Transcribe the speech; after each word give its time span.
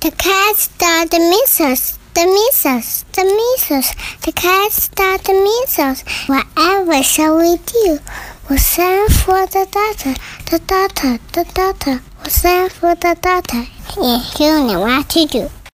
The 0.00 0.10
cats 0.10 0.62
start 0.62 1.10
the 1.10 1.18
measles. 1.18 1.98
The 2.14 2.26
measles, 2.26 3.04
the 3.12 3.24
measles, 3.24 3.94
the 4.22 4.32
cats 4.32 4.84
start 4.84 5.24
the 5.24 5.34
measles. 5.34 6.02
Whatever 6.26 7.02
shall 7.02 7.36
we 7.36 7.56
do? 7.58 7.98
We'll 8.48 8.58
send 8.58 9.12
for 9.12 9.46
the 9.46 9.66
doctor, 9.70 10.14
the 10.50 10.58
doctor, 10.60 11.18
the 11.32 11.44
doctor. 11.52 12.00
We'll 12.20 12.30
send 12.30 12.72
for 12.72 12.94
the 12.94 13.18
doctor. 13.20 13.64
Yeah, 14.00 14.22
you 14.38 14.66
know 14.66 14.80
what 14.80 15.10
to 15.10 15.26
do. 15.26 15.50